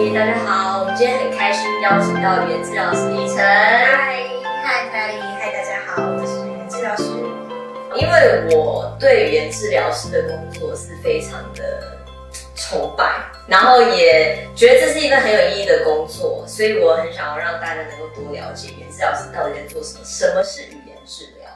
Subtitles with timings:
[0.00, 3.36] 大家好，我们今天很开心邀请到语言治疗师依晨。
[3.36, 4.26] 嗨
[4.64, 4.88] 嗨，
[5.38, 7.04] 嗨大家好，我是语言治疗师。
[7.94, 11.98] 因为我对语言治疗师的工作是非常的
[12.56, 21.50] 崇拜，然后也觉得这是一份很有意义的工作，所以我很想要让大家能够多了解语言治疗师到底在做什么，什么是语言治疗。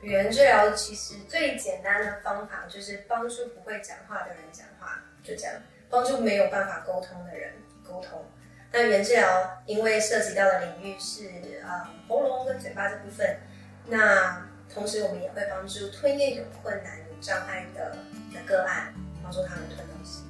[0.00, 5.54] 语言治疗其实最简单的方法就是帮助不会讲话的人讲话，就这样，
[5.90, 7.52] 帮助没有办法沟通的人
[7.86, 8.24] 沟通。
[8.72, 11.26] 那语言治疗因为涉及到的领域是
[11.64, 13.38] 啊、呃喉咙跟嘴巴这部分，
[13.86, 17.96] 那同时我们也会帮助吞咽有困难、有障碍的
[18.32, 18.92] 的个案，
[19.22, 20.22] 帮助他们吞东西。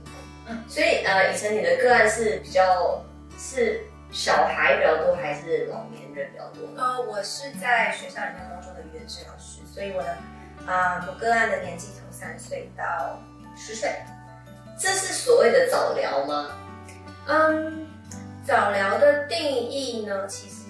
[0.68, 3.02] 所以呃，以晨你的个案是比较
[3.38, 6.68] 是小孩比较多，还是老年人比较多？
[6.76, 10.16] 呃，我是在学校里面工作的语言治疗师，所以我的
[10.66, 13.18] 啊、我个案的年纪从三岁到
[13.56, 13.90] 十岁。
[14.78, 16.50] 这是所谓的早疗吗？
[17.26, 17.86] 嗯，
[18.46, 20.64] 早疗的定义呢，其实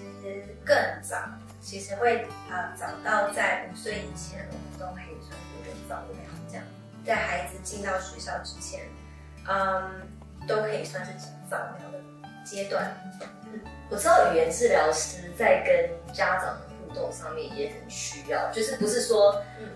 [0.65, 1.17] 更早，
[1.61, 6.17] 其实会啊、早到在五岁以前，我们都可以算是有早疗
[6.49, 6.63] 这样，
[7.05, 8.81] 在孩子进到学校之前，
[9.47, 10.07] 嗯，
[10.47, 11.11] 都可以算是
[11.49, 11.99] 早疗的
[12.45, 12.95] 阶段。
[13.89, 19.67] 我知道语言治疗师在跟家长的互动上面也很需要，就是不是说嗯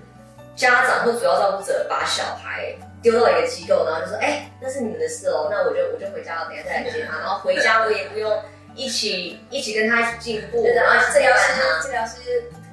[0.55, 8.43] 家长或主要照顾者把小孩丢到一个机构，然后就说，哎、那是你们的事哦，那我就我就回家了，等下再来接他，然后回家我也不用
[8.75, 11.53] 一起一起跟他一起进步，然后治疗师。
[11.81, 12.19] 治疗师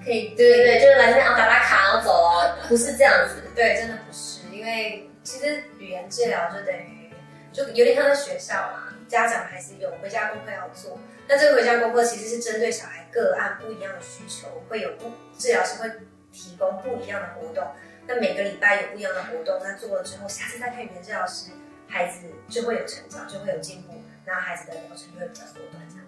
[0.05, 3.43] 可以对对对，就是来这边啊打打卡，然后走哦，不是这样子。
[3.55, 7.11] 对，真的不是，因为其实语言治疗就等于
[7.53, 10.99] 就有点像在学校嘛，家长还是有回家功课要做。
[11.27, 15.91] 那这个回家功课其实是针对小孩个案不一样的需求，会有不治疗师会
[16.33, 17.65] 提供不一样的活动。
[18.07, 21.51] 那每个礼拜有不一样的活动，那做了之后，下次再看语言治疗师，
[21.89, 26.07] 孩子就会有成长，就会有进步，那孩子的疗程就会比较缩短这样。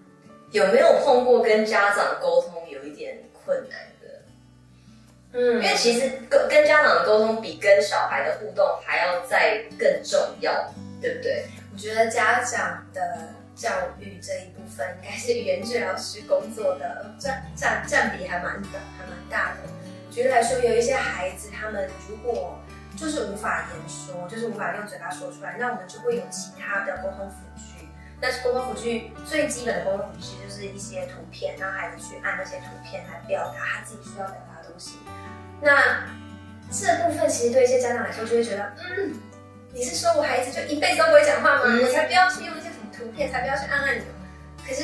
[0.51, 4.23] 有没有碰过跟家长沟通有一点困难的？
[5.33, 11.45] 嗯因为其实跟跟家长的沟通比跟小孩的互动还要再更重要，对不对？
[11.71, 13.69] 我觉得家长的教
[13.99, 19.69] 育这一部分，应该是语言治疗师工作的占占占比还蛮大，还蛮大的。
[20.09, 22.59] 举例来说，有一些孩子，他们如果
[22.97, 27.87] 就是无法言说，就是无法用嘴巴说出来，那我们就会有其他的沟通辅具。
[28.21, 34.97] 那沟通辅具最基本的沟通辅具就是一些图片，让孩子去按那些图片来表达他自己需要表达的东西。
[35.61, 36.05] 那
[36.69, 39.13] 这部分其实对一些家长来说，就会觉得，嗯，
[39.71, 41.61] 你是说我孩子就一辈子都不会讲话吗？
[41.65, 44.03] 嗯我才不要去用一些什么图片，才不要去按按钮。
[44.67, 44.83] 可是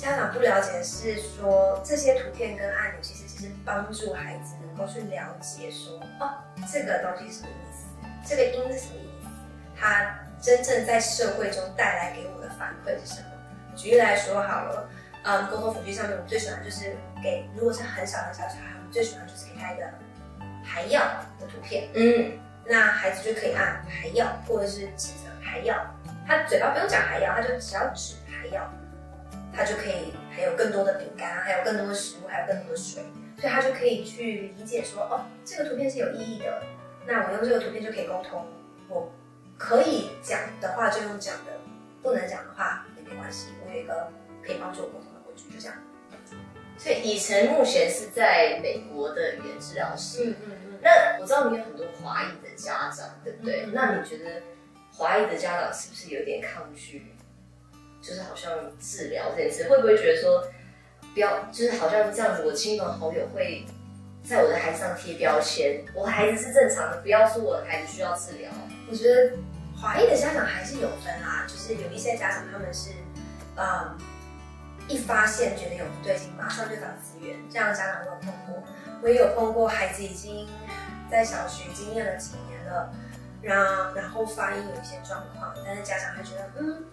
[0.00, 7.84] 家长不了解的是说，这些图片跟按钮其实只是帮助孩子能够去了解说，哦，这个东西是什么意思，
[8.26, 9.28] 这个音是什么意思，
[9.78, 13.26] 它真正在社会中带来给我的反馈是什么。
[13.76, 14.88] 举例来说好了，
[15.24, 19.84] 嗯，沟通辅具上面我们最喜欢就是给，如果是很小很小小孩，我们最喜欢就是给他一个
[20.64, 21.02] 还要
[21.38, 21.90] 的图片。
[21.92, 25.76] 嗯，那孩子就可以按还要，或者是指着还要，
[26.26, 28.62] 他嘴巴不用讲还要，他就只要指还要，
[29.52, 33.02] 他就可以还有更多的饼干，还有更多的食物，还有更多的水，
[33.38, 36.62] 所以他就可以去理解说，哦，这个图片是有意义的，
[37.06, 38.46] 那我用这个图片就可以沟通，
[38.88, 39.12] 我
[39.58, 41.52] 可以讲的话就用讲的，
[42.02, 44.08] 不能讲的话也没关系，我有一个
[44.44, 45.76] 可以帮助我沟通的工具，就这样。
[46.78, 50.30] 所以以晨目前是在美国的语言治疗师。
[50.30, 50.78] 嗯嗯嗯。
[50.82, 53.66] 那我知道你有很多华裔的家长，对不对？
[53.66, 54.40] 嗯那你觉得
[54.90, 57.12] 华裔的家长是不是有点抗拒？
[58.00, 60.44] 就是好像治疗这件事，会不会觉得说，
[61.14, 63.64] 不要，就是好像这样子，我亲朋好友会
[64.22, 68.50] 在我的孩子上贴标签，我孩子是正常的，不要说我的孩子需要治疗。
[68.90, 69.32] 我觉得
[69.80, 72.90] 华裔的家长还是有分啦，就是有一些家长他们是，
[73.56, 73.96] 嗯，
[74.88, 78.62] 一发现觉得有不对劲，马上就找资源，这样的家长我有碰过，
[79.02, 80.48] 我也有碰过孩子已经
[81.10, 82.92] 在小学经念了几年了，
[83.42, 86.84] 然然后发音有一些状况，但是家长还觉得，嗯，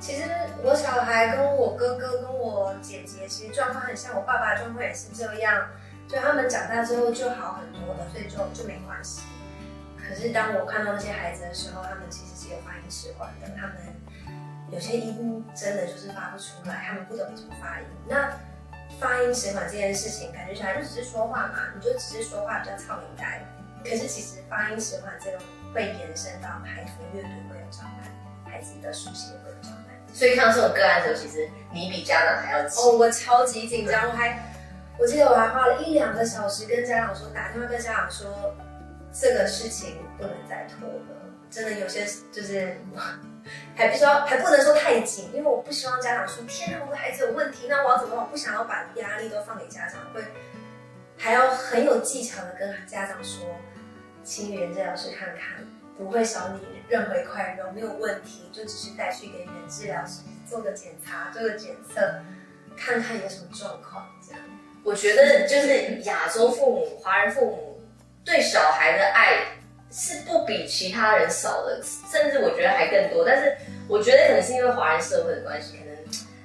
[0.00, 0.22] 其实
[0.62, 5.68] 我小孩跟我哥哥跟我姐姐其实状况很像，我爸爸状况也是这样，
[6.08, 9.22] 所以他们长大之后就好很多了，所以就就没关系。
[9.96, 13.76] 可是当我看到那些孩子的时候，他们其实是有发音迟缓的，他们
[14.70, 17.86] 有些音真的就是发不出来，他们不懂怎么发音。
[18.08, 18.32] 那
[19.00, 23.42] 发音迟缓这件事情，感觉起来就只是说话嘛，你就只是说话比较操领带。
[23.82, 25.38] 可是其实发音迟缓这个
[25.74, 29.87] 会延伸到孩子的阅读会有障碍，孩子的书写会有障碍。
[30.12, 32.80] 所以看到这种个案的时候，其实你比家长还要急。
[32.80, 34.52] 哦，我超级紧张，我还
[34.98, 38.54] 我记得我还花了一两个小时跟家长说，打电话跟家长说，
[39.12, 41.04] 这个事情不能再拖了。
[41.50, 42.76] 真的有些就是
[43.74, 48.24] 还必须要还不能说太紧，因为我不希望家长说天哪，我的孩子有问题，那我要怎么办？
[48.24, 50.22] 我不想要把压力都放给家长，会
[51.16, 53.46] 还要很有技巧的跟家长说，
[54.22, 55.64] 请语言治疗师看看，
[55.98, 62.00] 不会少你任何一块肉，没有问题，就只是带去给语言治疗师做个检查，做个检测，
[62.76, 64.40] 看看有什么状况，这样。
[64.84, 67.80] 我觉得就是亚洲父母、华人父母
[68.24, 69.58] 对小孩的爱
[69.90, 73.24] 是不比其他人少的，甚至我觉得还更多。
[73.26, 73.56] 但是
[73.88, 75.94] 我觉得可能是因为华人社会的关系，可能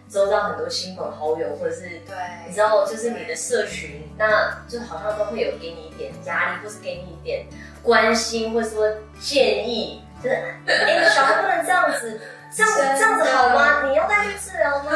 [0.09, 2.15] 周遭很多亲朋好友，或者是对，
[2.47, 7.45] 你知道，就是你的社群，那就好像都会有给你一点压力，或是给你一点
[7.83, 8.89] 关心，或者说
[9.19, 12.19] 建议，就是哎，你小孩不能这样子，
[12.51, 13.83] 这样子这样子好吗？
[13.89, 14.91] 你要带去治疗吗？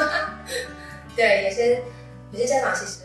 [1.15, 1.83] 对，有些
[2.31, 3.01] 有些家长其实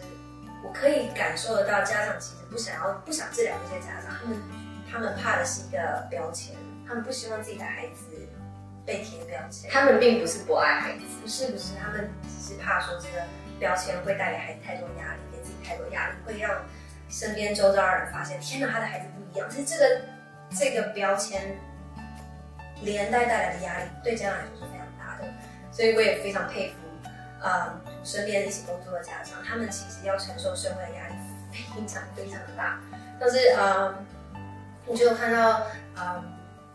[0.64, 0.72] 我。
[0.72, 4.42] 可以感受得到，家长其实不想要、不想治疗这些家长，他们
[4.90, 6.56] 他们怕的是一个标签，
[6.88, 8.16] 他们不希望自己的孩子
[8.86, 9.70] 被贴标签。
[9.70, 13.22] 他们并不是不爱孩子，不是不是，他们只是怕说这个
[13.60, 16.50] 标签会带给孩子太多压力，给自己太多压力，会让
[17.10, 19.48] 身边周遭的人发现，天哪，他的孩子不样。
[19.50, 20.00] 其实这个
[20.50, 21.56] 这个标签
[22.82, 25.28] 连带带来的压力，对家长来说是非常大的。
[25.70, 26.74] 所以我也非常佩服。
[27.44, 31.14] 嗯，身边一起工作的家长，他们其实要承受社会的压力
[31.50, 32.78] 非常非常的大。
[33.18, 33.94] 但是，嗯，
[34.86, 36.22] 我就看到，嗯，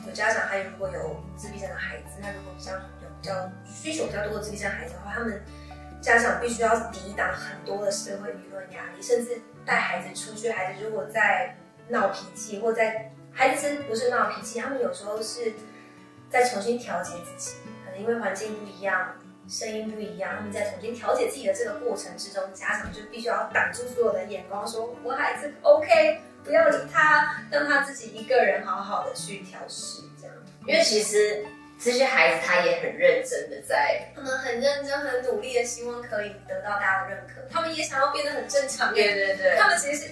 [0.05, 5.41] 有家长他如果有自闭症的孩子，那如果比较有比较需求比较多的自闭症孩子的话，他们
[6.01, 11.55] 家长必须要抵挡很多的社会舆论压力，甚至带孩子出去，孩子如果在
[11.89, 15.53] 闹脾气，或在孩子是不是闹脾气，他们有时候是
[16.29, 19.13] 在重新调节自己，可能因为环境不一样。
[19.49, 30.35] 声音不一样，他们在重新调节自己的这个过程之中，家长就必须要挡住所有的眼光，说我孩子 OK，不要理他，让他自己一个人好好的去调试，这样。
[30.65, 31.45] 因为其实
[31.79, 37.35] 这些孩子他也很认真的在，他们很认真、很努力的，希望可以得到大家的认可。
[37.49, 39.55] 他们也想要变得很正常，对对对。
[39.55, 40.09] 他们其实是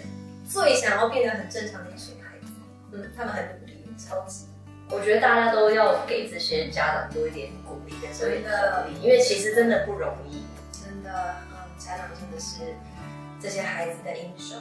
[0.48, 2.54] 最想要变得很正常的一群孩子。
[2.92, 4.46] 嗯，他们很努力，超级。
[4.90, 10.46] 我觉得大家都要给这些家长多一点鼓励跟多一点鼓励，因为其实真的不容易。
[10.72, 12.76] 真的，嗯，家长真的是
[13.42, 14.58] 这些孩子的英雄。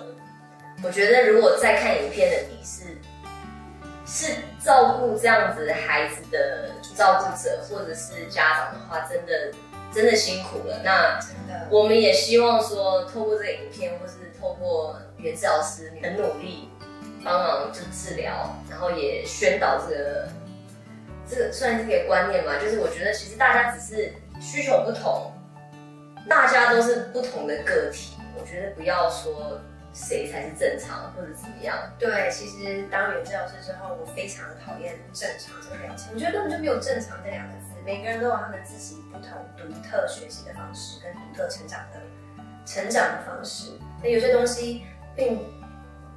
[0.82, 2.98] 我觉得如果在看影片的你是
[4.06, 9.52] 是照顾这样子孩子的照顾者或者是家长的话，真的
[9.92, 10.80] 真的辛苦了。
[10.82, 16.68] 那真的，我们也希望说，透过这个影片，或是透过袁志老师很努力。
[17.24, 20.28] 帮忙就治疗，然后也宣导这个，
[21.26, 25.32] 这个算是一个观念嘛，就是我觉得其实大家只是需求不同，
[26.28, 29.58] 大家都是不同的个体，我觉得不要说
[29.94, 31.74] 谁才是正常或者怎么样。
[31.98, 42.00] 对，其实当原治疗师之后，我非常讨厌“正常”这个标签，我觉得根本就没有“正常”这两个字，每个人都有他们自己不同独特学习的方式跟独特成长的
[42.66, 43.70] 成长的方式，
[44.02, 44.84] 那有些东西
[45.16, 45.38] 并。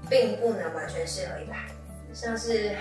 [0.09, 2.77] 并不能完全适合一个孩子，像是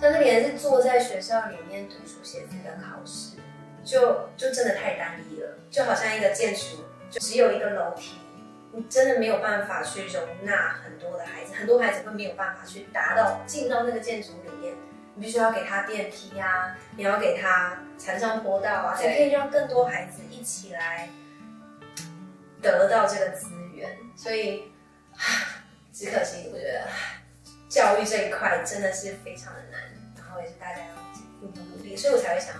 [0.00, 3.36] 像是连是坐在学校里面读书写字跟考试，
[3.84, 8.16] 就就真的太单一了，就好像一个建筑就只有一个楼梯，
[8.72, 14.74] 你真的没有办法去容纳很多的孩子，很多孩子会没有办法去达到进到那个建筑里面，
[15.14, 21.10] 你必须要给他电梯啊，你要给他残障坡道啊，才可以让更多孩子一起来
[22.62, 24.72] 得到这个资源，所以。
[25.92, 26.86] 只可惜，我觉得
[27.68, 29.80] 教育这一块真的是非常的难，
[30.16, 30.94] 然后也是大家要
[31.40, 32.54] 共同努力，所以我才会想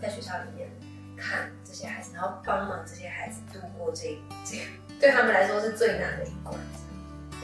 [0.00, 0.68] 在学校里面
[1.16, 4.58] 看这些孩子，然后帮忙这些孩子度过这这
[5.00, 6.54] 对他们来说是最难的一关。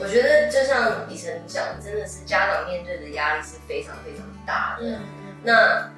[0.00, 4.98] 我觉得就像李晨讲，真的是家长面对的压力是非常非常大的。
[5.42, 5.90] 那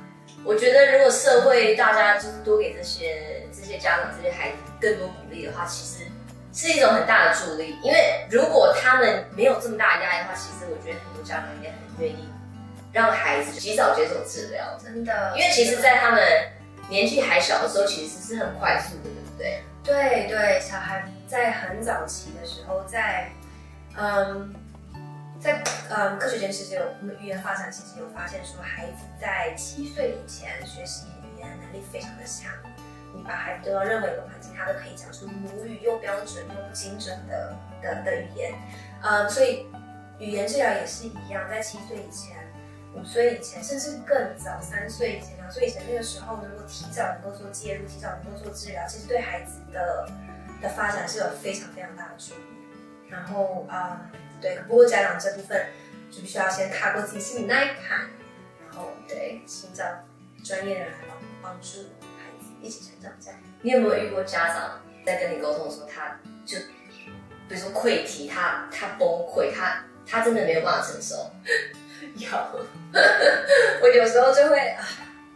[0.44, 6.09] 我觉得如果社会大家就是多给这些这些家长这些孩子更多鼓励的话，其实。
[6.52, 12.28] 是一种很大的助力，因为如果他们没有这么大的压力的话，其实我觉得很多家长应该很愿意
[12.92, 14.76] 让孩子及早接受治疗。
[14.82, 16.22] 真的，因为其实，在他们
[16.88, 19.62] 年纪还小的时候，其实是很快速的，对不对？
[19.82, 23.30] 对对，小孩在很早期的时候，在
[23.96, 24.52] 嗯，
[25.40, 32.52] 在嗯科学监视有我们语言发展其实有发现说，孩子在七岁以前学习语言能力非常的强。
[33.14, 38.54] 你把孩子丢到任何一个环境，他都可以讲出母语又标准又精准的的的语言，
[39.02, 39.66] 呃，所以
[40.18, 42.36] 语言治疗也是一样，在七岁以前、
[42.94, 50.08] 五岁以前，甚至更早三岁以前、两岁以前那个时候，能够提早能够做介入，提早能够做治疗，其实对孩子的
[50.62, 52.40] 的发展是有非常非常大的助力。
[53.08, 55.66] 然后啊，对，不过家长这部分
[56.10, 58.08] 就必须要先踏过自己心里那一坎，
[58.64, 59.84] 然后对，寻找。
[60.42, 61.80] 专业的人来帮帮助
[62.62, 63.12] 一起成长。
[63.20, 66.58] 这样，你有没有遇过家长在跟你沟通的时候，他就
[67.48, 71.30] 比如说溃堤，他他崩溃，他他真的没有办法承受？
[72.16, 72.28] 有，
[73.82, 74.84] 我有时候就会啊，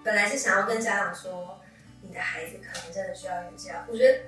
[0.03, 1.61] 本来是想要跟家长说，
[2.03, 4.19] 你的孩子可能真的需要有这样，我觉得。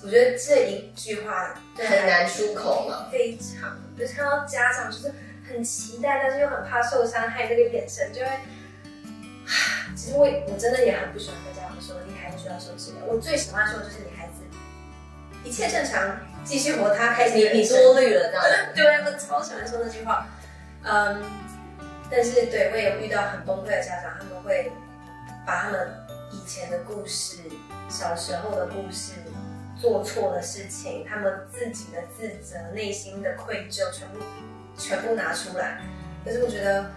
[0.00, 5.12] 我觉得这一句话很难出口嘛，非常就是看到家长就是
[5.48, 8.30] 很期待，但是又很怕受伤害，那个眼神就会。
[9.96, 14.42] 其实我我真的也很不喜欢跟家长说你孩子需要受治疗，我最喜欢说的就是你孩子
[15.44, 17.38] 一切正常，继续活他开心。
[17.52, 20.26] 你你多虑了这样子， 对，我超喜欢说那句话。
[20.82, 21.22] 嗯，
[22.10, 24.70] 但是对我也有遇到很崩溃的家长，他们会
[25.46, 25.88] 把他们
[26.32, 27.38] 以前的故事、
[27.88, 29.12] 小时候的故事。
[29.80, 34.18] 做错的事情，他们自己的自责、内心的愧疚，全部
[34.76, 35.80] 全部拿出来。
[36.24, 36.90] 可是我觉得，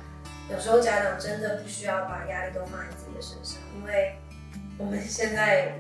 [0.50, 4.16] 有时候家长真的不需要把压力都放在自己的身上，因为
[4.78, 5.72] 我们现在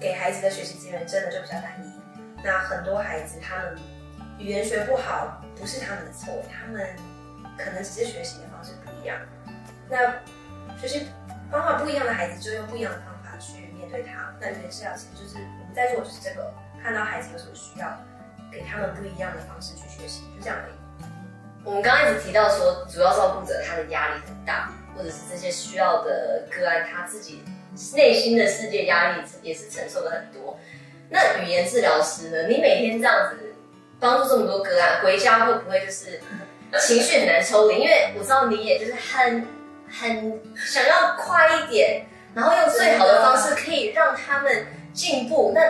[0.00, 2.00] 给孩子的学习资源真的就比较单一。
[2.44, 3.78] 那很多孩子他们
[4.38, 6.86] 语言学不好，不是他们的错，他们
[7.58, 9.18] 可能只是学习的方式不一样。
[9.88, 10.14] 那
[10.78, 11.08] 学习
[11.50, 14.32] 方法不一样的孩子，就用不一样的方法去面对他。
[14.40, 15.38] 那语言治疗其实就是。
[15.72, 17.96] 在做就是这个，看到孩子有什么需要，
[18.50, 20.74] 给他们不一样的方式去学习，就这样而已。
[21.64, 27.42] 我们刚刚一直提到说，主要照顾者他的压力很大，或者是这些需要的个案，他自己
[27.94, 30.58] 内心的世界压力也是承受了很多。
[31.10, 32.48] 那语言治疗师呢？
[32.48, 33.54] 你每天这样子
[33.98, 36.20] 帮助这么多个案，回家会不会就是
[36.80, 37.80] 情绪很难抽离？
[37.80, 39.46] 因为我知道你也就是很
[39.88, 44.66] 很想要快一点，然后用最好的方式可以让他们。
[44.92, 45.60] 进步，那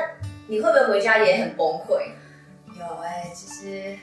[0.46, 2.12] 你会不会回家也很崩溃？
[2.74, 3.94] 有哎，其实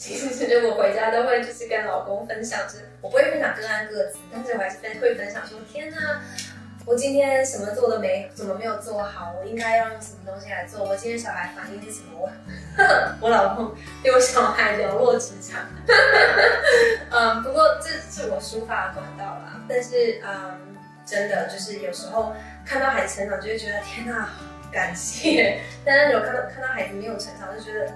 [0.00, 6.22] 其实我回家都会就是跟老公分享，就是我不会分享个案各自，但是我还是分会分享说，天哪，
[6.86, 9.34] 我今天什么做的没，怎么没有做好？
[9.38, 10.82] 我应该要用什么东西来做？
[10.86, 12.30] 我今天小孩反应是什么？
[13.20, 15.58] 我 老公对我小孩了若指掌。
[17.12, 20.58] 嗯，不过这是我抒发的管道啦，但是嗯。
[21.06, 22.32] 真的就是有时候
[22.64, 24.28] 看到孩子成长，就会觉得天哪，
[24.70, 25.60] 感谢。
[25.84, 27.92] 但是有看到看到孩子没有成长，就觉得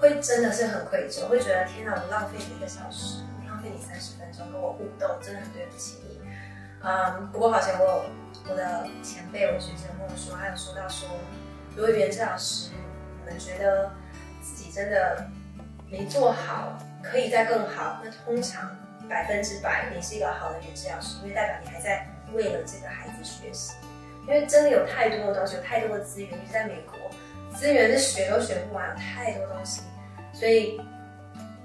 [0.00, 6.20] 会真的是很愧疚，会觉得天哪，我浪费你一个小时，浪费你三十分钟跟我互动，真的很对不起你。
[6.82, 8.06] 嗯，不过好像我
[8.48, 11.08] 我的前辈我学姐跟我说，还有说到说，
[11.76, 12.70] 如果语言治疗师
[13.20, 13.90] 你们觉得
[14.40, 15.26] 自己真的
[15.90, 18.70] 没做好，可以再更好，那通常。
[19.08, 23.72] 百分之百，你是一个好的语言治疗师，因为代表你还在为了这个孩子学习。
[24.26, 26.92] 因为真的有太多的东西，有太多的资源，尤其在美国，
[27.56, 29.82] 资源是学都学不完，太多东西，
[30.32, 30.80] 所以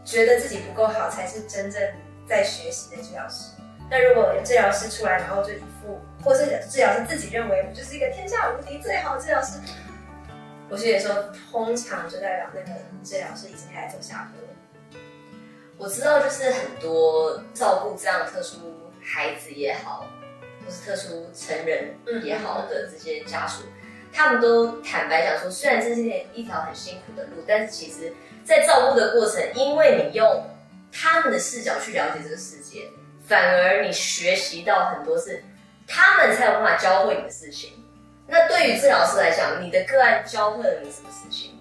[0.03, 1.81] 觉得自己不够好，才是真正
[2.27, 3.51] 在学习的治疗师。
[3.91, 9.59] 那如果治疗师出来，然后就一副，或是治疗师自己认为我就是一个天下无敌最好的治疗师，
[10.69, 14.99] 我学姐说，通常就代表那个治疗师已经开始走下坡。
[15.77, 18.57] 我知道，就是很多照顾这样特殊
[19.01, 20.07] 孩子也好，
[20.65, 23.63] 或是特殊成人也好的这些家属，
[24.13, 26.03] 他们都坦白讲说，虽然这是
[26.33, 28.13] 一条很辛苦的路，但是其实，
[28.45, 30.49] 在照顾的过程，因为你用
[30.91, 32.89] 他们的视角去了解这个世界，
[33.25, 35.43] 反而你学习到很多是
[35.87, 37.71] 他们才有办法教会你的事情。
[38.27, 41.59] 那对于治疗师来讲，你的个案教会了你什么事情？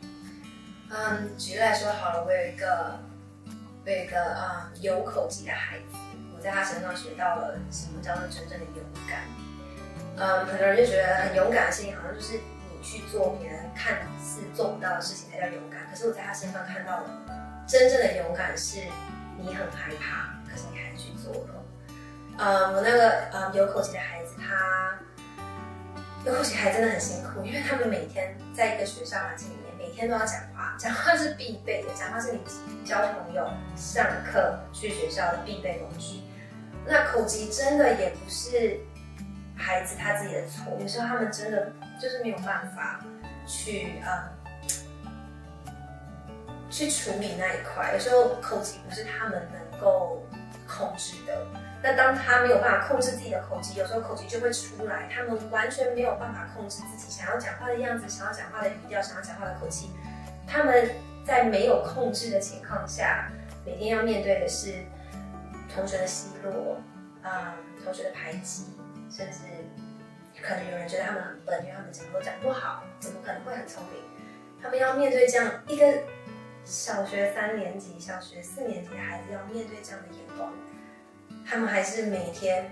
[0.91, 3.01] 嗯，举例来说好了，我有一个。
[3.85, 5.99] 有一个啊有口疾的孩子，
[6.37, 9.23] 我在他身上学到了什么叫做真正的勇敢。
[10.17, 12.35] 嗯，很多人就觉得很勇敢的事情，好像就是
[12.71, 15.81] 你去做别人看似做不到的事情才叫勇敢。
[15.91, 17.11] 可是我在他身上看到了，
[17.67, 18.81] 真正的勇敢是
[19.39, 21.65] 你很害怕，可是你还是去做了。
[22.39, 24.99] 嗯，我那个呃有口疾的孩子，他
[26.25, 32.41] 有口疾还真的很辛苦，因为他们每天在一个学校环境里面，每天都要讲话，讲话是必备的，讲话是你。
[32.85, 36.21] 交朋友、上课、去学校的必备工具。
[36.85, 38.77] 那口疾真的也不是
[39.63, 43.01] 孩子他自己的错，有时候他们真的就是没有办法
[43.47, 44.09] 去嗯
[46.69, 47.93] 去处理那一块。
[47.95, 50.27] 有时候口疾不是他们能够
[50.67, 51.47] 控制的。
[51.81, 59.91] 那当他没有办法控制自己的口疾，有时候口疾就会出来，他们完全没有办法控制自己想要讲话的样子、想要讲话的语调、想要讲话的口气，
[60.47, 60.91] 他们。
[61.25, 63.31] 在没有控制的情况下，
[63.65, 64.85] 每天要面对的是
[65.73, 66.81] 同学的奚落，
[67.23, 67.55] 啊，
[67.85, 68.65] 同学的排挤，
[69.15, 69.39] 甚至
[70.41, 74.03] 可能有人觉得他们很笨，因为他们讲都讲不好，怎么可能会很聪明？
[74.63, 76.03] 他们要面对这样一个
[76.65, 80.53] 小学三年级、小学四年级的孩子，要面对这样的眼光，
[81.47, 82.71] 他们还是每天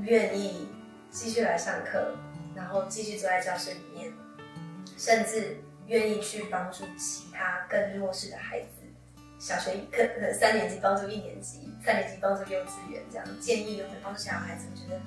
[0.00, 0.68] 愿意
[1.10, 2.16] 继续来上课，
[2.54, 4.12] 然后继续坐在教室里面，
[4.96, 8.66] 甚至愿意去帮助其他更弱势的孩子。
[9.38, 14.66] 小学可可能三年级帮助一年级，三年级帮助幼稚园，这样建议有没有帮助小孩子？
[14.68, 15.00] 我觉得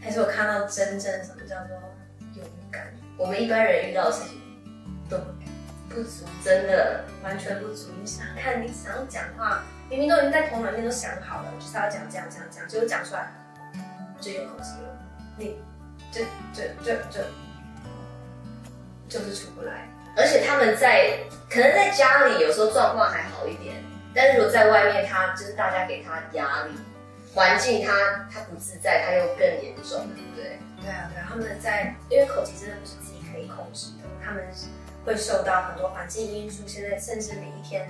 [0.00, 1.76] 还是我看到真正什么叫做
[2.34, 4.40] 勇敢，我们一般人遇到的事情
[5.08, 5.18] 都
[5.88, 7.88] 不足，真的完全不足。
[8.00, 13.32] 你想看，你想要讲话，明明都已经在头脑里面都想好了，就是要讲这样这样讲，结果讲出来
[14.20, 14.98] 就有口气了，
[15.36, 15.58] 你
[16.12, 16.22] 就
[16.52, 17.20] 就就就
[19.08, 19.88] 就是出不来。
[20.16, 21.18] 而且他们在
[21.50, 23.76] 可能在家里有时候状况还好一点，
[24.14, 26.72] 但是如果在外面，他就是大家给他压力，
[27.36, 27.92] 环境他
[28.32, 30.58] 他不自在，他又更严重，对不对？
[30.80, 34.42] 对啊，对啊，他们在因为口疾真的不是自己可以控制的，他们
[35.04, 37.86] 会受到很多环境因素，现在甚至每一天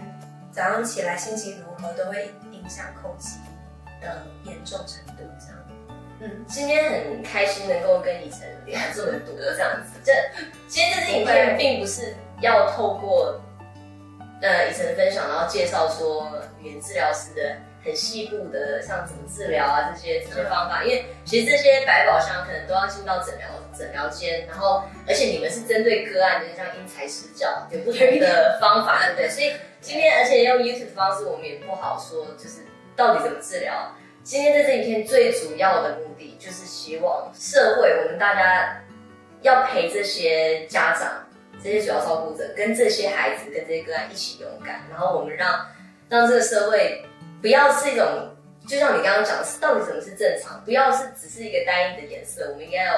[0.50, 3.38] 早上起来心情如何都会影响口疾
[4.02, 5.56] 的严重程度，这样。
[6.18, 10.00] 嗯，今天很开心能够跟以晨聊这么多，这样子。
[10.02, 10.12] 这
[10.66, 13.40] 今天这支影片并不是要透过
[14.42, 29.28] 呃以晨分享，然后介绍说语言治疗师的很细部的像怎么治疗啊这些这些方法，因为其实这些百宝箱可能都要进到诊疗诊疗间，然后而且你们是针对个案，就是像因材施教，有不同的方法，对不对？
[29.28, 32.60] 所以今天而且用 YouTube 方式，我们也不好说，就是
[32.96, 33.92] 到底怎么治疗。
[34.22, 38.82] 今天在这影片最主要的目的，就是希望社会我们大家
[39.42, 41.24] 要陪这些家长、
[41.66, 45.66] 这些主要照顾者，跟这些孩子、跟这些个案一起勇敢，然后我们让
[46.08, 47.04] 让这个社会
[47.42, 48.06] 不要是一种，
[48.68, 50.62] 就像你刚刚讲的，到底什么是正常？
[50.64, 52.92] 不要是只是一个单一的颜色，我们应该有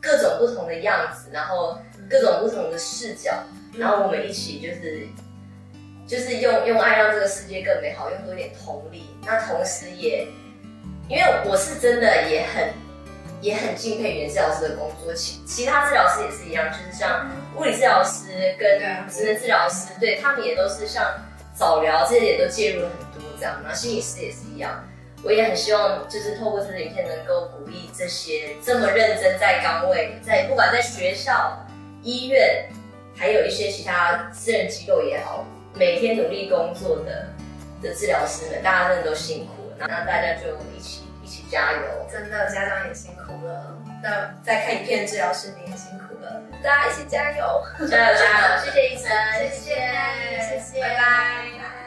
[0.00, 1.76] 各种不同的样子，然后
[2.08, 3.34] 各种不同的视角，
[3.76, 5.04] 然后我们一起就是
[6.06, 10.28] 就是用用爱让这个世界更美好，用多一点同理，那同时也。
[11.08, 12.72] 因为我是真的也很
[13.42, 21.04] 也很敬佩袁治疗师的工作，其其他治疗师也是一样，就是像物理治疗师跟职能治疗师，对他们也都是像
[21.54, 24.82] 早疗这些也都介入了很多这样，然后心理师也是一样。
[25.24, 31.64] 我也很希望就是透过这个影片能够鼓励这些这么认真在岗位，在不管在学校、
[32.02, 32.68] 医院，
[33.16, 37.28] 还有一些其他私人机构也好，每天努力工作的
[37.80, 39.76] 的治疗师们，大家真的都辛苦了。
[39.78, 41.01] 那大家就一起
[41.52, 43.76] 加油，真的家长也辛苦了。
[44.02, 48.64] 那在看影片治疗师你也辛苦了，大家一起加油，加油加油！
[48.64, 49.74] 谢谢医生，谢谢
[50.40, 51.81] 谢谢，拜拜。